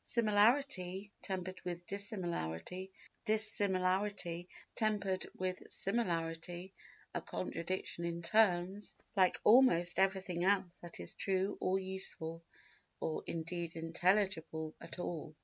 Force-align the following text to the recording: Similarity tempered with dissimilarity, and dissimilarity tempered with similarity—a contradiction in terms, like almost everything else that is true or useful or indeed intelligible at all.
Similarity 0.00 1.12
tempered 1.20 1.60
with 1.62 1.86
dissimilarity, 1.86 2.90
and 2.96 3.24
dissimilarity 3.26 4.48
tempered 4.74 5.26
with 5.36 5.62
similarity—a 5.70 7.20
contradiction 7.20 8.06
in 8.06 8.22
terms, 8.22 8.96
like 9.16 9.38
almost 9.44 9.98
everything 9.98 10.44
else 10.44 10.80
that 10.80 10.98
is 10.98 11.12
true 11.12 11.58
or 11.60 11.78
useful 11.78 12.42
or 13.00 13.22
indeed 13.26 13.76
intelligible 13.76 14.74
at 14.80 14.98
all. 14.98 15.36